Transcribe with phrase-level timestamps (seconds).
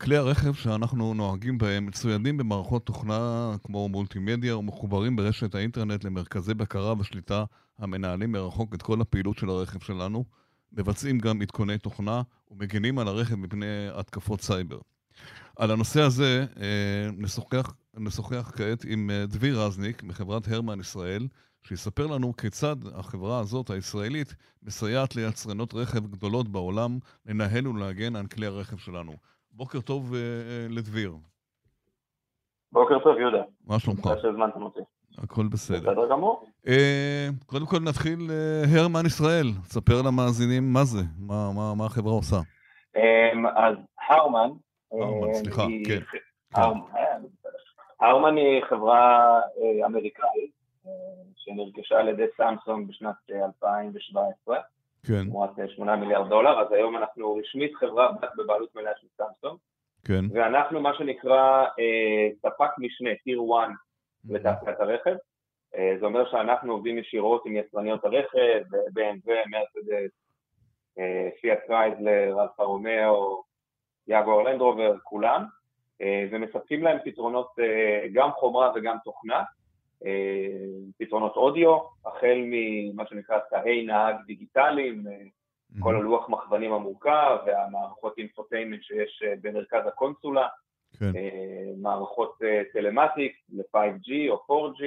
[0.00, 6.94] כלי הרכב שאנחנו נוהגים בהם מצוידים במערכות תוכנה כמו מולטימדיה ומחוברים ברשת האינטרנט למרכזי בקרה
[6.98, 7.44] ושליטה
[7.78, 10.24] המנהלים מרחוק את כל הפעילות של הרכב שלנו,
[10.72, 14.78] מבצעים גם עדכוני תוכנה ומגינים על הרכב מפני התקפות סייבר.
[15.56, 21.28] על הנושא הזה אה, נשוחח, נשוחח כעת עם אה, דביר רזניק מחברת הרמן ישראל,
[21.62, 28.46] שיספר לנו כיצד החברה הזאת, הישראלית, מסייעת ליצרנות רכב גדולות בעולם לנהל ולהגן על כלי
[28.46, 29.16] הרכב שלנו.
[29.54, 31.12] בוקר טוב uh, uh, לדביר.
[32.72, 33.42] בוקר טוב, יהודה.
[33.66, 34.00] מה שלומך?
[34.00, 34.80] תודה שהזמנתם אותי.
[35.18, 35.78] הכל בסדר.
[35.78, 36.44] בסדר גמור.
[36.66, 36.70] Uh,
[37.46, 38.30] קודם כל נתחיל
[38.74, 39.46] הרמן ישראל.
[39.64, 42.36] ספר למאזינים מה זה, מה, מה, מה החברה עושה.
[42.36, 43.76] Um, אז
[44.08, 44.50] הרמן...
[44.92, 46.00] הרמן, סליחה, כן.
[48.00, 49.40] הרמן היא חברה
[49.86, 50.50] אמריקאית
[51.36, 54.58] שנרכשה על ידי סמסונג בשנת 2017.
[55.06, 55.24] כן.
[55.24, 59.58] תמורת 8 מיליארד דולר, אז היום אנחנו רשמית חברה בת בבעלות מלאה של סמסונג.
[60.04, 60.24] כן.
[60.32, 63.68] ואנחנו מה שנקרא אה, ספק משנה, tier 1
[64.30, 65.16] לתעשיית הרכב.
[65.74, 70.10] אה, זה אומר שאנחנו עובדים ישירות עם יצרניות הרכב, BMW, מרצדס,
[70.98, 73.42] אה, פיאט קרייזלר, אלפה רומאו,
[74.08, 75.44] יגואר לנדרובר, כולם,
[76.02, 79.42] אה, ומספקים להם פתרונות אה, גם חומרה וגם תוכנה.
[80.06, 85.82] אה, פתרונות אודיו, החל ממה שנקרא תאי נהג דיגיטליים, mm-hmm.
[85.82, 90.48] כל הלוח מחוונים המורכב והמערכות infotainment שיש אה, במרכז הקונסולה,
[90.98, 91.10] כן.
[91.76, 92.38] מערכות
[92.72, 94.82] telematic ל-5G או 4G,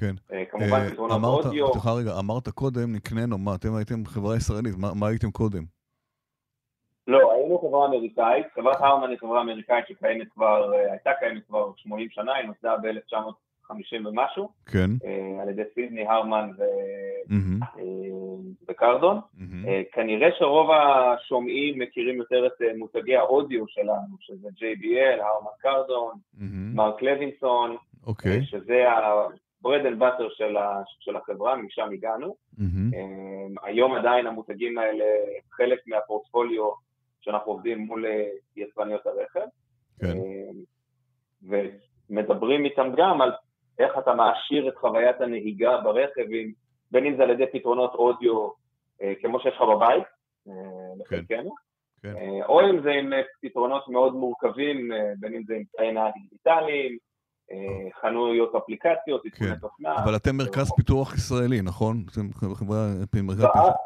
[0.00, 0.14] כן.
[0.50, 1.72] כמובן פתרונות אמרת, אודיו.
[1.72, 5.64] סליחה רגע, אמרת קודם, נקנתם, מה, אתם הייתם חברה ישראלית, מה, מה הייתם קודם?
[7.06, 12.10] לא, היינו חברה אמריקאית, חברת הרמן היא חברה אמריקאית שקיימת כבר, הייתה קיימת כבר 80
[12.10, 13.16] שנה, היא נוסדה ב-1900
[13.70, 14.90] 50 ומשהו, כן.
[15.04, 16.62] אה, על ידי סידני, הרמן ו...
[17.28, 17.80] mm-hmm.
[18.68, 19.18] וקרדון.
[19.18, 19.68] Mm-hmm.
[19.92, 26.74] כנראה שרוב השומעים מכירים יותר את מותגי האודיו שלנו, שזה JBL, הרמן קרדון, mm-hmm.
[26.74, 28.06] מרק לוינסון, okay.
[28.06, 28.44] אוקיי.
[28.44, 30.82] שזה ה-bread and butter של, ה...
[31.00, 32.36] של החברה, משם הגענו.
[32.58, 32.96] Mm-hmm.
[33.62, 35.04] היום עדיין המותגים האלה
[35.52, 36.70] חלק מהפורטפוליו
[37.20, 38.04] שאנחנו עובדים מול
[38.56, 39.46] יצרניות הרכב.
[40.00, 40.16] כן.
[42.10, 43.30] ומדברים איתם גם על
[43.80, 46.24] איך אתה מעשיר את חוויית הנהיגה ברכב,
[46.90, 48.48] בין אם זה על ידי פתרונות אודיו
[49.02, 50.04] אה, כמו שיש לך בבית,
[50.48, 51.44] אה, כן.
[52.02, 52.16] כן.
[52.16, 56.98] אה, או אם זה עם פתרונות מאוד מורכבים, בין אם זה עם תאי נהג דיגיטליים,
[58.00, 59.56] חנויות אפליקציות, עדכוני כן.
[59.56, 60.04] תוכנה.
[60.04, 62.04] אבל אתם מרכז פיתוח ישראלי, נכון?
[62.12, 62.86] אתם חברה...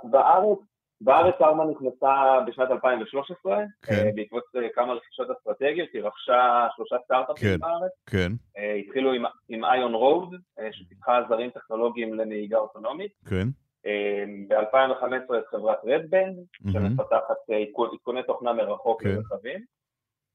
[0.04, 0.58] בארץ
[1.00, 3.94] בארץ ארמה נכנסה בשנת 2013, כן.
[3.94, 7.58] אה, בעקבות אה, כמה רכישות אסטרטגיות, היא רכשה שלושה סטארט-אפים כן.
[7.60, 7.92] בארץ.
[8.06, 8.32] כן.
[8.58, 10.34] אה, התחילו עם, עם iOnRoad,
[10.72, 13.12] שפיתחה עזרים טכנולוגיים לנהיגה אוטונומית.
[13.28, 13.48] כן.
[14.48, 16.72] ב-2015 את חברת Redbend, mm-hmm.
[16.72, 17.36] שמפתחת
[17.92, 19.08] עדכוני תוכנה מרחוק כן.
[19.08, 19.60] לרכבים.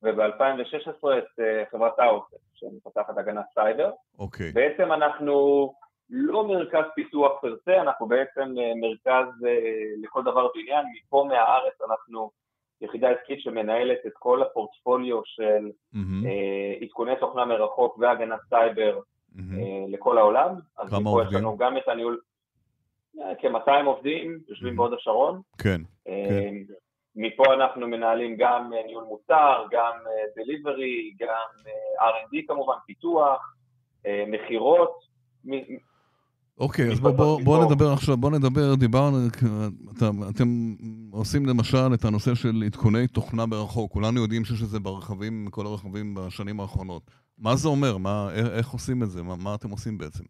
[0.04, 1.40] וב-2016 את
[1.72, 3.92] חברת האוסט, שמפתחת הגנת סייבר.
[4.20, 4.52] אוקיי.
[4.52, 5.74] בעצם אנחנו...
[6.10, 11.82] לא מרכז פיתוח per se, אנחנו בעצם אה, מרכז אה, לכל דבר ועניין, מפה מהארץ
[11.90, 12.32] אנחנו
[12.82, 16.28] יחידה עסקית שמנהלת את כל הפורטפוליו של mm-hmm.
[16.82, 19.00] עדכוני תוכנה מרחוק והגנת סייבר
[19.36, 19.40] mm-hmm.
[19.88, 20.56] לכל העולם.
[20.90, 21.28] כמה עובדים?
[21.28, 22.20] אז יש לנו גם את הניהול,
[23.14, 24.78] כ-200 עובדים, יושבים mm-hmm.
[24.78, 25.42] בהוד השרון.
[25.58, 26.56] כן, כן.
[27.16, 29.94] מפה אנחנו מנהלים גם ניהול מוצר, גם
[30.36, 33.56] דליברי, גם R&D כמובן, פיתוח,
[34.28, 35.00] מכירות,
[36.60, 39.18] אוקיי, אז בואו בוא, בוא נדבר עכשיו, בואו נדבר, דיברנו,
[39.98, 40.46] אתם, אתם
[41.12, 45.66] עושים למשל את הנושא של עדכוני תוכנה מרחוק, כולנו יודעים שיש את זה ברכבים, כל
[45.66, 47.04] הרכבים בשנים האחרונות.
[47.38, 47.98] מה זה אומר?
[47.98, 49.24] מה, איך, איך עושים את זה?
[49.24, 50.24] מה, מה אתם עושים בעצם?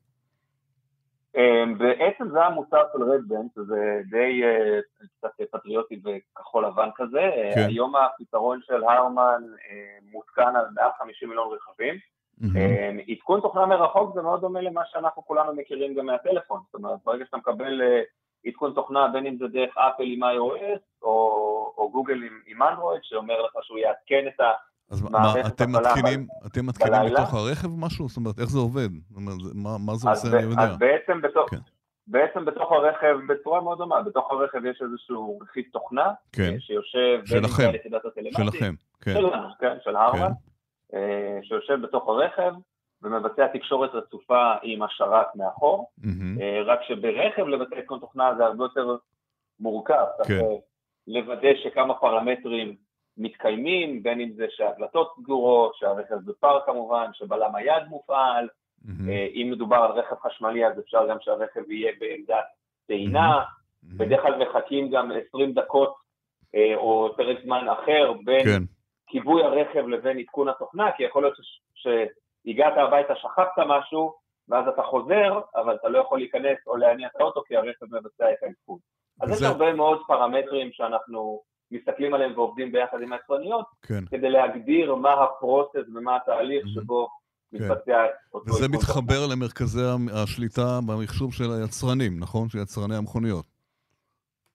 [1.37, 4.79] אמ, בעצם זה המוצר של רדבנט, זה די אה,
[5.17, 7.21] קצת פטריוטי וכחול לבן כזה.
[7.55, 7.65] כן.
[7.67, 9.41] היום הפתרון של הרמן
[9.71, 11.95] אה, מותקן על 150 מיליון רכבים.
[12.41, 13.11] Mm-hmm.
[13.11, 17.25] עדכון תוכנה מרחוק זה מאוד דומה למה שאנחנו כולנו מכירים גם מהטלפון, זאת אומרת ברגע
[17.25, 18.01] שאתה מקבל אה,
[18.45, 21.09] עדכון תוכנה בין אם זה דרך אפל עם iOS או,
[21.77, 24.51] או גוגל עם, עם אנדרואיד שאומר לך שהוא יעדכן את ה...
[24.91, 28.07] אז מה, אתם מתקינים, אתם מתקינים בתוך הרכב משהו?
[28.07, 28.89] זאת אומרת, איך זה עובד?
[29.53, 30.61] מה, מה זה עושה, אני יודע.
[30.61, 31.57] אז בעצם בתוך, כן.
[32.07, 36.59] בעצם בתוך הרכב, בצורה מאוד דומה, בתוך הרכב יש איזשהו רכיב תוכנה, כן.
[36.59, 39.13] שיושב שלכם, שלכם, כן.
[39.13, 39.29] של,
[39.59, 40.19] כן, של הרמן.
[40.19, 40.48] כן.
[40.93, 42.53] אה, שיושב בתוך הרכב
[43.01, 46.41] ומבצע תקשורת רצופה עם השרת מאחור, mm-hmm.
[46.65, 48.95] רק שברכב לבצע עדכון תוכנה זה הרבה יותר
[49.59, 50.23] מורכב, כן.
[50.23, 50.39] צריך
[51.07, 52.75] לוודא שכמה פרמטרים
[53.17, 58.47] מתקיימים, בין אם זה שהדלתות סגורות, שהרכב בפאר כמובן, שבלם היד מופעל,
[58.85, 59.09] mm-hmm.
[59.33, 62.45] אם מדובר על רכב חשמלי אז אפשר גם שהרכב יהיה בעמדת
[62.87, 63.97] טעינה, mm-hmm.
[63.97, 65.95] בדרך כלל מחכים גם 20 דקות
[66.75, 68.63] או פרק זמן אחר בין כן.
[69.09, 71.37] כיבוי הרכב לבין עדכון התוכנה, כי יכול להיות
[71.75, 74.13] שהגעת הביתה, שכחת משהו,
[74.49, 78.31] ואז אתה חוזר, אבל אתה לא יכול להיכנס או להניע את האוטו כי הרכב מבצע
[78.31, 78.77] את העדכון.
[79.21, 81.41] אז יש הרבה מאוד פרמטרים שאנחנו
[81.71, 84.05] מסתכלים עליהם ועובדים ביחד עם היצרניות, כן.
[84.05, 86.65] כדי להגדיר מה הפרוסס ומה התהליך.
[86.67, 87.07] שבו
[87.51, 87.57] כן.
[87.57, 88.49] מתבצע אותו...
[88.49, 89.81] וזה מתחבר למרכזי
[90.13, 92.49] השליטה במחשוב של היצרנים, נכון?
[92.49, 93.45] של יצרני המכוניות.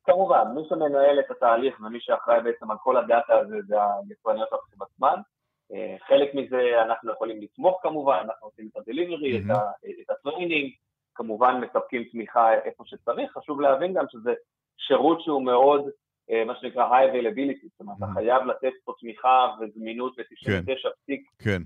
[0.05, 3.77] כמובן, מי שמנהל את התהליך ומי שאחראי בעצם על כל הדאטה הזה זה
[4.09, 5.21] היצרניות הרכיב עצמן.
[5.73, 9.53] אה, חלק מזה אנחנו יכולים לתמוך כמובן, אנחנו עושים את הדליברי, mm-hmm.
[10.03, 10.71] את ה training,
[11.15, 14.35] כמובן מספקים תמיכה איפה שצריך, חשוב להבין גם שזה
[14.77, 15.89] שירות שהוא מאוד,
[16.31, 18.15] אה, מה שנקרא high availability, זאת אומרת, אתה mm-hmm.
[18.15, 21.13] חייב לתת פה תמיכה וזמינות ב-99.99
[21.45, 21.63] כן.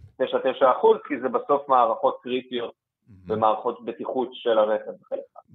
[0.71, 2.75] אחוז, כי זה בסוף מערכות קריטיות
[3.27, 4.93] במערכות בטיחות של הרכב.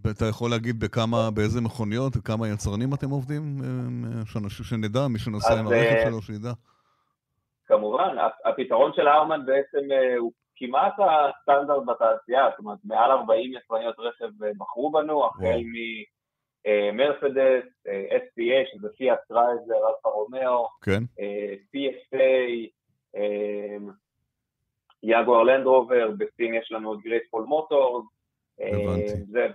[0.04, 3.42] ואתה יכול להגיד בכמה, באיזה מכוניות, כמה יצרנים אתם עובדים?
[3.64, 6.52] אה, שנדע, מי שנוסע עם הרכב שלו, שידע.
[7.66, 8.16] כמובן,
[8.46, 9.88] הפתרון של הרמן בעצם
[10.20, 15.62] הוא כמעט הסטנדרט בתעשייה, זאת אומרת, מעל 40 יצרניות רכב בחרו בנו, החל
[16.66, 17.66] ממרסדס,
[18.10, 21.04] FCA, שזה פיאט קרייזלר, אלפה רומאו, כן.
[21.74, 22.18] PSA,
[25.04, 28.06] יגואר לנדרובר, בסין יש לנו את Great Wall Motors,
[29.32, 29.48] זה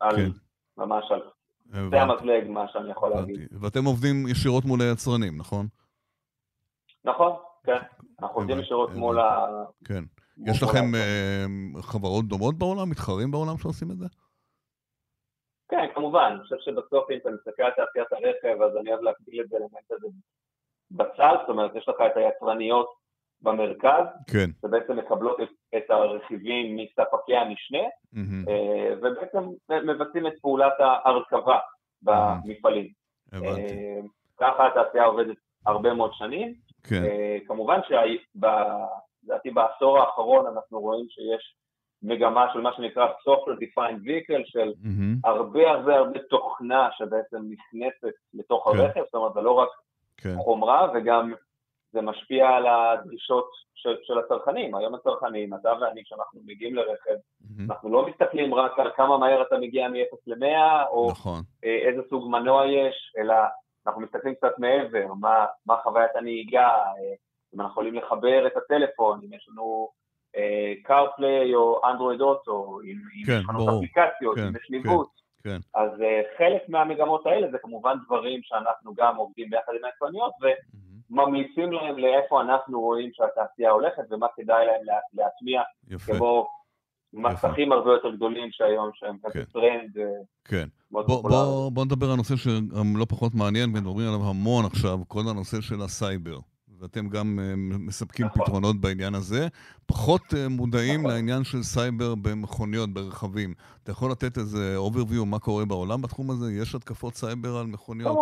[0.00, 0.30] על, כן.
[0.76, 1.22] ממש על
[1.90, 3.48] קצה המזלג מה שאני יכול להגיד.
[3.60, 5.66] ואתם עובדים ישירות מול היצרנים, נכון?
[7.04, 7.32] נכון,
[7.64, 7.78] כן.
[8.22, 9.46] אנחנו עובדים ישירות מול ה...
[9.84, 10.04] כן.
[10.46, 14.06] יש לכם uh, חברות דומות בעולם, מתחרים בעולם שעושים את זה?
[15.68, 16.30] כן, כמובן.
[16.32, 19.56] אני חושב שבסוף אם אתה מסתכל על תעשיית הרכב, אז אני אוהב להקביל את זה
[19.58, 20.06] לאלמנט הזה
[20.90, 23.03] בצד, זאת אומרת, יש לך את היצרניות
[23.44, 24.50] במרכז, כן.
[24.62, 27.78] שבעצם מקבלות את, את הרכיבים מספקי המשנה,
[28.14, 28.50] mm-hmm.
[28.96, 29.40] ובעצם
[29.86, 31.58] מבצעים את פעולת ההרכבה
[32.02, 32.88] במפעלים.
[33.32, 33.76] הבנתי.
[34.40, 35.36] ככה התעשייה עובדת
[35.66, 36.54] הרבה מאוד שנים.
[36.88, 37.02] כן.
[37.46, 37.80] כמובן
[39.24, 41.56] לדעתי בעשור האחרון אנחנו רואים שיש
[42.02, 45.28] מגמה של מה שנקרא software defined vehicle, של mm-hmm.
[45.28, 48.78] הרבה הרבה הרבה תוכנה שבעצם נכנסת לתוך כן.
[48.78, 49.68] הרכב, זאת אומרת זה לא רק
[50.16, 50.34] כן.
[50.36, 51.32] חומרה וגם
[51.94, 54.74] זה משפיע על הדרישות של, של הצרכנים.
[54.74, 57.62] היום הצרכנים, אתה ואני, כשאנחנו מגיעים לרכב, mm-hmm.
[57.68, 61.40] אנחנו לא מסתכלים רק על כמה מהר אתה מגיע מ-0 ל-100, או נכון.
[61.62, 63.34] איזה סוג מנוע יש, אלא
[63.86, 66.68] אנחנו מסתכלים קצת מעבר, מה, מה חוויית הנהיגה,
[67.54, 69.88] אם אנחנו יכולים לחבר את הטלפון, אם יש לנו
[70.86, 72.96] CarPlay uh, או Android Auto, אם,
[73.26, 75.08] כן, יש לנו אפליקציות, כן, אם יש ניווט.
[75.42, 75.80] כן, כן.
[75.80, 80.32] אז uh, חלק מהמגמות האלה זה כמובן דברים שאנחנו גם עובדים ביחד עם היצרניות
[81.10, 85.62] וממליצים להם לאיפה אנחנו רואים שהתעשייה הולכת ומה כדאי להם להטמיע,
[86.06, 86.46] כמו
[87.14, 89.44] מסכים הרבה יותר גדולים שהיום שהם כזה כן.
[89.52, 89.98] טרנד.
[89.98, 90.04] אה,
[90.44, 90.68] כן.
[90.90, 95.20] בוא, בוא, בוא נדבר על נושא שגם לא פחות מעניין ומדברים עליו המון עכשיו, כל
[95.30, 96.38] הנושא של הסייבר.
[96.80, 98.42] ואתם גם uh, מספקים נכון.
[98.42, 99.48] פתרונות בעניין הזה.
[99.86, 101.10] פחות uh, מודעים נכון.
[101.10, 103.54] לעניין של סייבר במכוניות, ברכבים.
[103.82, 106.52] אתה יכול לתת איזה overview מה קורה בעולם בתחום הזה?
[106.52, 108.18] יש התקפות סייבר על מכוניות?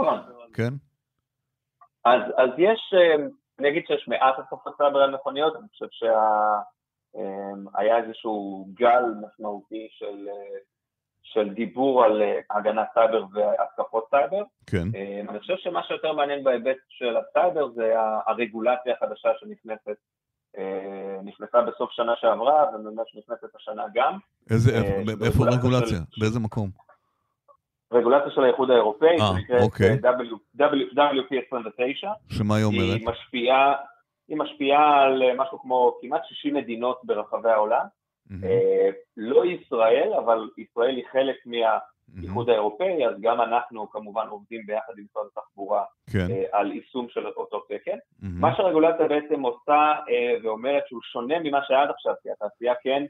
[0.52, 0.74] כן?
[2.04, 2.94] אז, אז יש,
[3.58, 6.14] אני אגיד שיש מעט התקפות סייבר על מכוניות, אני חושב שהיה
[7.88, 10.28] שה, איזשהו גל משמעותי של
[11.22, 14.42] של דיבור על אה, הגנת סייבר והתקפות סייבר.
[14.66, 14.86] כן.
[14.94, 17.94] אה, אני חושב שמה שיותר מעניין בהיבט של הסייבר זה
[18.26, 19.96] הרגולציה החדשה שנכנסת,
[20.58, 24.18] אה, נכנסה בסוף שנה שעברה וממש נכנסת השנה גם.
[24.50, 24.70] איזה,
[25.26, 25.98] איפה רגולציה?
[26.20, 26.70] באיזה מקום?
[27.92, 29.98] רגולציה של האיחוד האירופאי, שנקראת אוקיי.
[30.58, 32.06] WP29.
[32.28, 33.00] שמה היא אומרת?
[33.00, 33.74] היא משפיעה,
[34.28, 37.84] היא משפיעה על משהו כמו כמעט 60 מדינות ברחבי העולם.
[38.44, 44.92] אה, לא ישראל, אבל ישראל היא חלק מהאיחוד האירופאי, אז גם אנחנו כמובן עובדים ביחד
[44.98, 46.26] עם משרד התחבורה כן.
[46.30, 47.96] אה, על יישום של אותו תקן.
[48.22, 53.04] מה שהרגולציה בעצם עושה אה, ואומרת שהוא שונה ממה שהיה עד עכשיו, כי התעשייה כן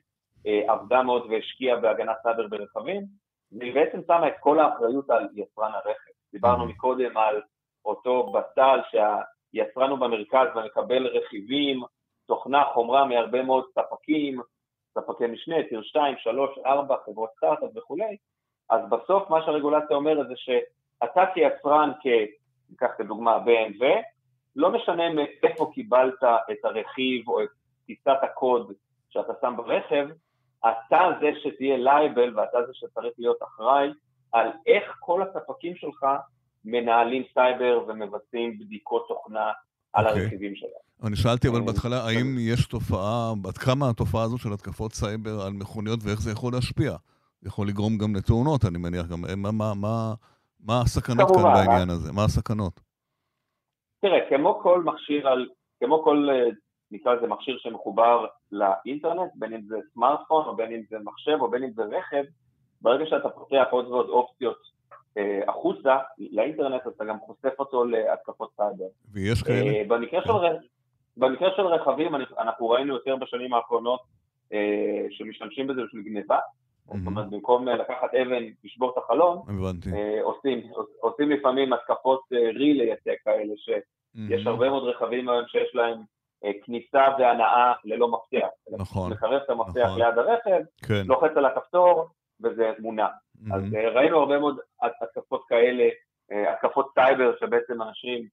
[0.69, 3.03] עבדה מאוד והשקיעה בהגנת סייבר ברכבים,
[3.59, 6.13] והיא בעצם שמה את כל האחריות על יצרן הרכב.
[6.33, 7.43] דיברנו מקודם על
[7.85, 11.83] אותו בצל שהיצרן הוא במרכז ומקבל רכיבים,
[12.27, 14.41] תוכנה, חומרה מהרבה מאוד ספקים,
[14.95, 18.17] ספקי משנה, tier 2, 3, 4, חברות סטארט-אפ וכולי,
[18.71, 21.91] אז בסוף מה שהרגולציה אומרת זה שאתה כיצרן,
[22.71, 23.85] ניקח כדוגמה BMW,
[24.57, 27.49] לא משנה מאיפה קיבלת את הרכיב או את
[27.87, 28.73] פיסת הקוד
[29.11, 30.09] שאתה שם ברכב,
[30.69, 33.89] אתה זה שתהיה liable ואתה זה שצריך להיות אחראי
[34.33, 36.07] על איך כל הספקים שלך
[36.65, 39.51] מנהלים סייבר ומבצעים בדיקות תוכנה
[39.93, 40.09] על okay.
[40.09, 40.23] אוקיי.
[40.23, 41.07] הרכיבים שלהם.
[41.07, 45.53] אני שאלתי אבל בהתחלה, האם יש תופעה, עד כמה התופעה הזו של התקפות סייבר על
[45.53, 46.93] מכוניות ואיך זה יכול להשפיע?
[47.43, 49.21] יכול לגרום גם לתאונות, אני מניח גם.
[49.37, 50.15] מה, מה, מה,
[50.61, 52.13] מה הסכנות כאן בעניין הזה?
[52.13, 52.81] מה הסכנות?
[54.01, 55.49] תראה, כמו כל מכשיר על
[55.81, 56.29] כמו כל,
[56.91, 61.51] נקרא לזה מכשיר שמחובר לאינטרנט, בין אם זה סמארטפון, או בין אם זה מחשב, או
[61.51, 62.25] בין אם זה רכב,
[62.83, 64.59] ברגע שאתה פותח עוד ועוד אופציות
[65.19, 68.85] אה, החוצה לאינטרנט, אתה גם חושף אותו להתקפות סייבר.
[69.13, 69.71] ויש כאלה?
[69.71, 70.33] אה, במקרה של,
[71.17, 74.01] במקרה של רכבים, אנחנו ראינו יותר בשנים האחרונות
[74.53, 76.39] אה, שמשתמשים בזה בשביל גניבה.
[76.87, 79.39] זאת אומרת, במקום לקחת אבן, לשבור את החלון,
[80.23, 82.91] עושים, עושים לפעמים התקפות רילי
[83.25, 85.99] כאלה, שיש הרבה מאוד רכבים היום שיש להם
[86.65, 88.49] כניסה והנאה ללא מפתח.
[88.79, 89.13] נכון.
[89.13, 89.99] לקרב את המפתח נכון.
[89.99, 91.03] ליד הרכב, כן.
[91.07, 92.09] לוחץ על הכפתור,
[92.43, 93.07] וזה מונע.
[93.07, 93.55] Mm-hmm.
[93.55, 95.89] אז אה, ראינו הרבה מאוד התקפות כאלה,
[96.33, 98.27] אה, התקפות סייבר שבעצם אנשים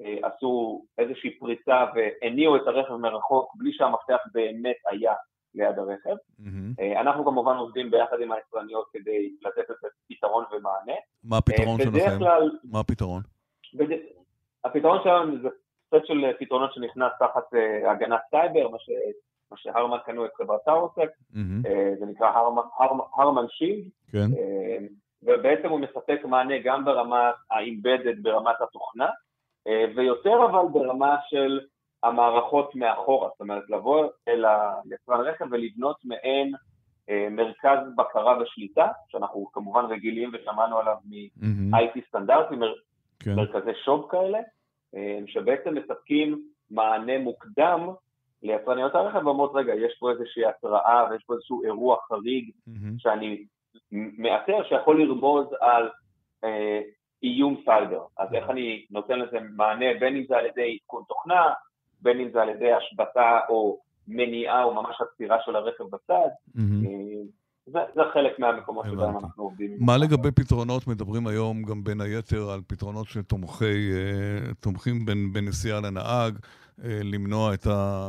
[0.00, 5.12] אה, עשו איזושהי פריצה והניעו את הרכב מרחוק בלי שהמפתח באמת היה
[5.54, 6.16] ליד הרכב.
[6.40, 7.00] Mm-hmm.
[7.00, 10.98] אנחנו כמובן עובדים ביחד עם היצרניות כדי לתת לזה פתרון ומענה.
[11.24, 12.18] מה הפתרון שלכם?
[12.18, 13.22] כלל, מה הפתרון?
[13.74, 13.96] בד...
[14.64, 15.48] הפתרון שלנו זה
[15.86, 17.44] סט של פתרונות שנכנס תחת
[17.90, 18.90] הגנת סייבר, מה ש...
[19.50, 21.08] מה שהרמן קנו את חברת TowerSec,
[21.66, 22.32] אה, זה נקרא
[23.16, 24.18] הרמן Shield, כן.
[24.38, 24.78] אה,
[25.22, 29.08] ובעצם הוא מספק מענה גם ברמה ה-embedded, ברמת התוכנה,
[29.66, 31.60] אה, ויותר אבל ברמה של
[32.02, 36.52] המערכות מאחורה, זאת אומרת לבוא אל היצרן רכב ולבנות מעין
[37.30, 42.60] מרכז בקרה ושליטה, שאנחנו כמובן רגילים ושמענו עליו מ-IT סטנדרטים,
[43.20, 43.34] כן.
[43.34, 44.38] מרכזי שוב כאלה,
[45.26, 47.88] שבעצם מספקים מענה מוקדם
[48.42, 52.98] ליצרניות הרכב ואומרות, רגע, יש פה איזושהי התראה ויש פה איזשהו אירוע חריג mm-hmm.
[52.98, 53.44] שאני
[53.92, 55.90] מאתר שיכול לרמוז על
[56.44, 56.80] אה,
[57.22, 58.04] איום סייבר.
[58.18, 61.52] אז איך אני נותן לזה מענה, בין אם זה על ידי עדכון תוכנה,
[62.02, 63.78] בין אם זה על ידי השבתה או
[64.08, 66.28] מניעה או ממש עצירה של הרכב בצד.
[66.56, 66.60] Mm-hmm.
[67.66, 69.76] זה, זה חלק מהמקומות שבהם אנחנו עובדים.
[69.80, 70.86] מה לגבי פתרונות?
[70.86, 76.38] מדברים היום גם בין היתר על פתרונות שתומכים אה, בנסיעה לנהג.
[76.84, 78.06] אה, למנוע את, אה,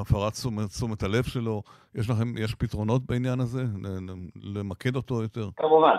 [0.00, 0.32] הפרת
[0.68, 1.62] תשומת, הלב שלו?
[1.94, 3.62] יש לכם, יש פתרונות בעניין הזה?
[4.42, 5.48] למקד אותו יותר?
[5.56, 5.96] כמובן.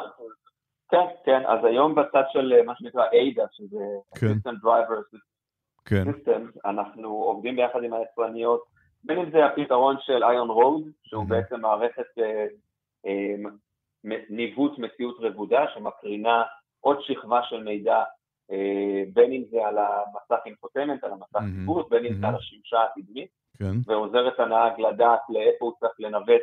[0.90, 3.84] כן, כן, אז היום בצד של מה שנקרא ADA, שזה
[4.16, 4.28] כן.
[4.28, 5.18] Assistant Driver
[5.86, 6.04] כן.
[6.04, 8.62] Systems, אנחנו עובדים ביחד עם היצרניות,
[9.08, 11.28] בין אם זה הפתרון של איון רוד, שהוא mm-hmm.
[11.28, 12.46] בעצם מערכת אה,
[13.06, 13.50] אה,
[14.30, 16.44] ניווט מציאות רבודה, שמקרינה
[16.80, 18.04] עוד שכבה של מידע
[18.52, 21.90] אה, בין אם זה על המסך infotainment, על המסך mm-hmm.
[21.90, 23.74] בין אם זה על השמשה הקדמית, כן.
[23.86, 26.42] ועוזר את הנהג לדעת לאיפה הוא צריך לנווט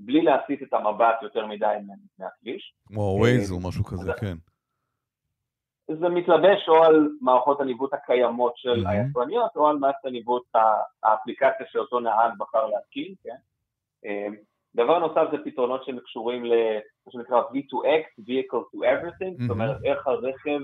[0.00, 1.74] בלי להסיט את המבט יותר מדי
[2.18, 2.74] מהכביש.
[2.86, 4.36] כמו ווייז או משהו כזה, כן.
[5.88, 8.88] זה מתלבש או על מערכות הניווט הקיימות של mm-hmm.
[8.88, 10.42] היצרניות, או על מערכת הניווט,
[11.02, 13.36] האפליקציה שאותו נהג בחר להתקין, כן?
[14.06, 14.26] אה,
[14.74, 19.42] דבר נוסף זה פתרונות שקשורים למה שנקרא V2X, Vehicle to Everything, mm-hmm.
[19.42, 20.60] זאת אומרת איך הרכב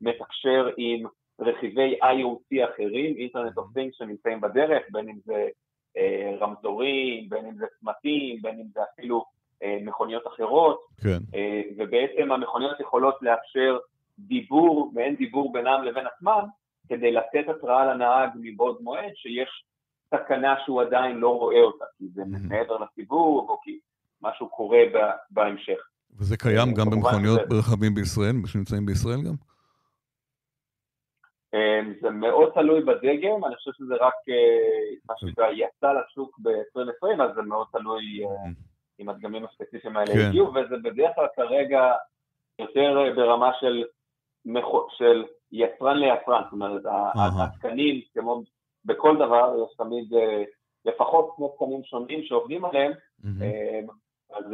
[0.00, 1.06] מתקשר עם
[1.40, 5.48] רכיבי IoT אחרים, אינטרנט אוף Things שנמצאים בדרך, בין אם זה
[5.96, 9.24] אה, רמזורים, בין אם זה צמתים, בין אם זה אפילו
[9.62, 11.18] אה, מכוניות אחרות, כן.
[11.34, 13.78] אה, ובעצם המכוניות יכולות לאפשר
[14.26, 16.42] דיבור, מעין דיבור בינם לבין עצמם,
[16.88, 19.64] כדי לתת התראה לנהג מבעוד מועד שיש
[20.14, 22.48] סכנה שהוא עדיין לא רואה אותה, כי זה mm-hmm.
[22.48, 23.78] מעבר לסיבוב, או כי
[24.22, 24.78] משהו קורה
[25.30, 25.78] בהמשך.
[26.18, 29.34] וזה קיים גם במכוניות ברכבים בישראל, שנמצאים בישראל גם?
[31.54, 37.22] אמ, זה מאוד תלוי בדגם, אני חושב שזה רק אה, מה שנקרא יצא לשוק ב-2020,
[37.22, 38.50] אז זה מאוד תלוי אה,
[39.00, 40.28] אם הדגמים הספציפיים האלה כן.
[40.28, 41.92] הגיעו, וזה בדרך כלל כרגע
[42.58, 43.84] יותר אה, ברמה של,
[44.90, 46.82] של יצרן ליצרן, זאת אומרת,
[47.40, 48.42] התקנים, כמו
[48.84, 50.12] בכל דבר, יש תמיד
[50.84, 52.92] לפחות שני תקנים שונים שעובדים עליהם,
[53.24, 53.86] אמ,
[54.36, 54.44] אז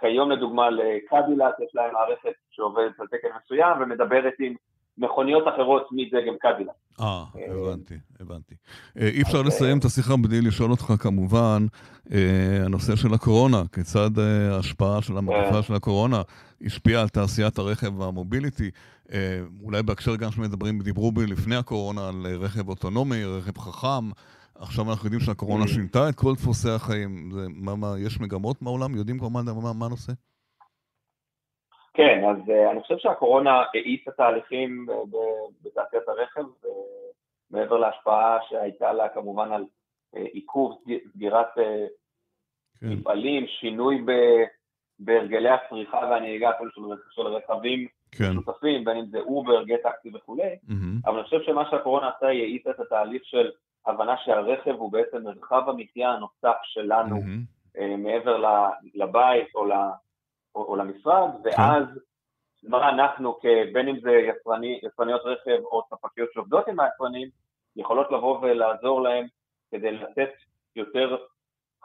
[0.00, 4.54] כיום לדוגמה לקדילת יש להם מערכת שעובדת על תקן מסוים ומדברת עם
[4.98, 6.72] מכוניות אחרות מדגם קדילה.
[7.00, 8.54] אה, הבנתי, הבנתי.
[8.98, 11.66] אה, אי אפשר לסיים את השיחה בלי לשאול אותך כמובן,
[12.12, 16.22] אה, הנושא של הקורונה, כיצד אה, ההשפעה של המגפה של הקורונה
[16.66, 18.70] השפיעה על תעשיית הרכב והמוביליטי.
[19.62, 24.10] אולי בהקשר גם שמדברים, דיברו בי לפני הקורונה על רכב אוטונומי, רכב חכם.
[24.54, 27.30] עכשיו אנחנו יודעים שהקורונה שינתה את כל דפוסי החיים.
[27.34, 28.94] זה, מה, מה, יש מגמות בעולם?
[28.94, 30.12] יודעים כבר מה, מה, מה הנושא?
[31.96, 34.86] כן, אז uh, אני חושב שהקורונה האיצה תהליכים
[35.62, 36.42] בתעשיית הרכב,
[37.50, 39.64] מעבר להשפעה שהייתה לה כמובן על
[40.12, 40.78] עיכוב,
[41.12, 41.46] סגירת
[42.80, 42.86] כן.
[42.88, 44.12] מפעלים, שינוי ב,
[44.98, 48.32] בהרגלי הצריכה והנהיגה של, של רכבים כן.
[48.34, 51.06] שותפים, בין אם זה אובר, גט טקסי וכולי, mm-hmm.
[51.06, 53.50] אבל אני חושב שמה שהקורונה עשה היא האיצה את התהליך של
[53.86, 57.80] הבנה שהרכב הוא בעצם מרחב המחיה הנוסף שלנו mm-hmm.
[57.98, 58.44] מעבר
[58.94, 59.64] לבית או
[60.56, 61.50] או, או למשרד, כן.
[61.60, 61.84] ואז
[62.62, 63.38] מה אנחנו,
[63.72, 67.28] בין אם זה יצרני, יצרניות רכב או ספקיות שעובדות עם היצרנים,
[67.76, 69.26] יכולות לבוא ולעזור להם
[69.70, 70.30] כדי לתת
[70.76, 71.16] יותר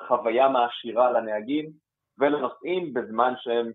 [0.08, 1.72] חוויה מעשירה לנהגים
[2.18, 3.72] ולנוסעים בזמן שהם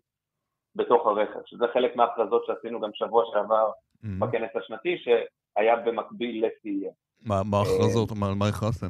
[0.74, 4.08] בתוך הרכב, שזה חלק מההכרזות שעשינו גם שבוע שעבר mm-hmm.
[4.18, 6.94] בכנס השנתי, שהיה במקביל ל-CES.
[7.26, 8.08] מה ההכרזות?
[8.38, 8.86] מה, הכרזתם?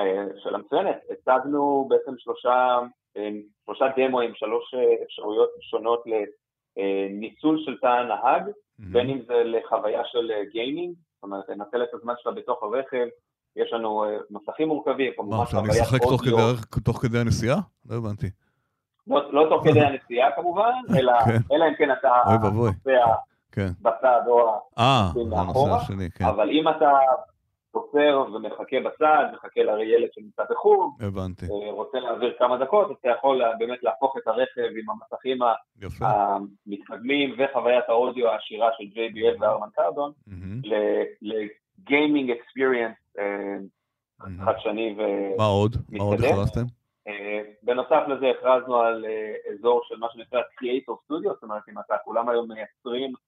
[0.00, 2.80] אה, שאלה מצוינת, הצגנו בעצם שלושה, אה,
[3.64, 6.04] שלושה דמוים, שלוש אה, אפשרויות שונות
[6.76, 8.82] לניצול של תא הנהג, mm-hmm.
[8.92, 13.06] בין אם זה לחוויה של גיימינג, זאת אומרת, לנצל את הזמן שלה בתוך הרכב,
[13.56, 15.62] יש לנו מסכים מורכבים, כמובן חוויית אודיו.
[15.62, 16.00] מה, שאני אשחק
[16.84, 17.56] תוך כדי הנסיעה?
[17.90, 18.26] לא הבנתי.
[19.06, 21.54] לא, לא תוך כדי הנסיעה כמובן, אלא, כן.
[21.54, 22.08] אלא אם כן אתה
[22.54, 23.12] נוסע
[23.52, 23.68] כן.
[23.82, 25.78] בצד או אה, מאחורה,
[26.14, 26.24] כן.
[26.24, 26.90] אבל אם אתה
[27.76, 31.46] עוצר ומחכה בצד, מחכה לילד שנמצא בחוג, הבנתי.
[31.46, 35.38] אה, רוצה להעביר כמה דקות, אתה יכול באמת להפוך את הרכב עם המסכים
[36.00, 40.12] המתקדמים וחוויית האודיו העשירה של JBL וארמן קרדון
[41.22, 43.56] לגיימינג אקספיריאנס אה,
[44.44, 45.36] חדשני ומתקדם.
[45.38, 45.76] מה עוד?
[45.88, 46.64] מה עוד הכרזתם?
[47.08, 49.04] אה, בנוסף לזה הכרזנו על
[49.52, 53.25] אזור של מה שנקרא Creator Studio, זאת אומרת אם אתה כולם היום מייצרים אה,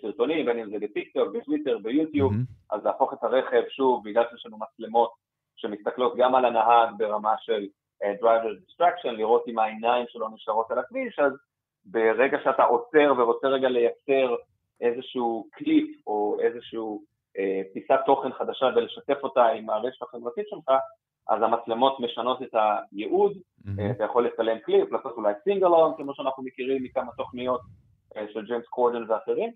[0.00, 2.76] סרטונים, בין אם זה בטיקטוק, בטוויטר, ביוטיוב, mm-hmm.
[2.76, 5.10] אז להפוך את הרכב, שוב, בגלל שיש לנו מצלמות
[5.56, 7.66] שמסתכלות גם על הנהג ברמה של
[8.02, 11.32] uh, driver distraction, לראות אם העיניים שלו נשארות על הכביש, אז
[11.84, 14.34] ברגע שאתה עוצר ורוצה רגע לייצר
[14.80, 17.02] איזשהו קליפ או איזשהו
[17.36, 20.70] uh, פיסת תוכן חדשה ולשתף אותה עם הרשת החברתית שלך,
[21.28, 23.70] אז המצלמות משנות את הייעוד, mm-hmm.
[23.90, 27.60] אתה יכול לצלם קליפ, לעשות אולי sing-along, כמו שאנחנו מכירים מכמה תוכניות
[28.32, 29.50] של ג'יימס קורדן ואחרים,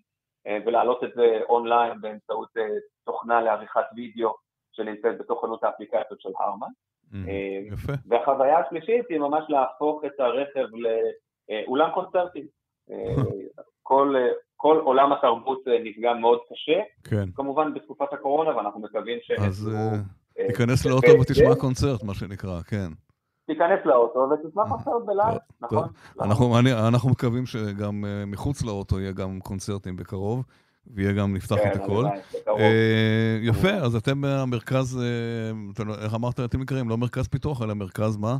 [0.47, 2.63] אה, ולהעלות את זה אונליין באמצעות אה,
[3.05, 4.35] תוכנה לעריכת וידאו
[4.73, 6.67] שנמצאת בתוך חנות האפליקציות של הרמן.
[7.15, 7.93] אה, יפה.
[8.07, 12.47] והחוויה השלישית היא ממש להפוך את הרכב לאולם קונצרטים.
[13.83, 14.15] כל,
[14.57, 17.31] כל עולם התרבות נפגע מאוד קשה, כן.
[17.35, 19.31] כמובן בתקופת הקורונה, ואנחנו מקווים ש...
[19.31, 19.71] אז
[20.47, 22.89] תיכנס לאוטו ותשמע קונצרט, מה שנקרא, כן.
[23.49, 25.89] תיכנס לאוטו ותשמח עכשיו בלייב, נכון?
[26.89, 30.45] אנחנו מקווים שגם אה, מחוץ לאוטו יהיה גם קונצרטים בקרוב.
[30.95, 32.05] ויהיה גם, נפתח את כן, הכל.
[32.49, 38.17] אה, יפה, אז אתם במרכז, אה, איך אמרת, אתם נקראים, לא מרכז פיתוח, אלא מרכז
[38.17, 38.37] מה?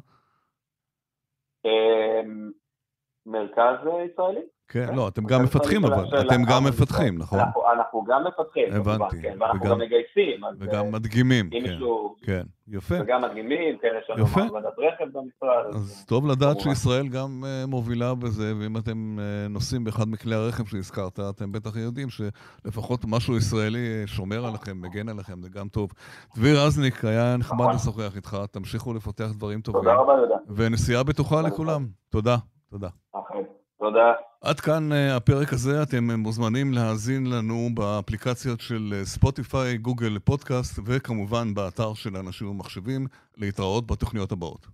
[3.27, 3.77] מרכז
[4.13, 4.41] ישראלי.
[4.69, 7.39] כן, לא, אתם גם מפתחים אבל, אתם גם מפתחים, נכון?
[7.73, 9.23] אנחנו גם מפתחים, הבנתי.
[9.23, 10.41] כן, ואנחנו גם מגייסים.
[10.59, 11.79] וגם אה, מדגימים, כן,
[12.23, 12.95] כן, יפה.
[13.01, 15.75] וגם מדגימים, כן, יש לנו מעבדת רכב במשרד.
[15.75, 20.67] אז טוב לדעת שישראל גם אה, מובילה בזה, ואם אתם אה, נוסעים באחד מכלי הרכב
[20.67, 25.91] שהזכרת, אתם בטח יודעים שלפחות משהו ישראלי שומר עליכם, מגן עליכם, זה גם טוב.
[26.37, 27.75] דביר רזניק, היה נחמד נכון.
[27.75, 29.83] לשוחח איתך, תמשיכו לפתח דברים טובים.
[29.83, 30.37] תודה רבה, יהודה.
[30.57, 31.87] ונסיעה בטוחה לכולם.
[32.11, 32.37] תודה,
[32.71, 32.89] תודה.
[33.79, 34.13] תודה.
[34.41, 41.55] עד כאן uh, הפרק הזה, אתם מוזמנים להאזין לנו באפליקציות של ספוטיפיי, גוגל פודקאסט וכמובן
[41.55, 44.67] באתר של אנשים ומחשבים, להתראות בתוכניות הבאות.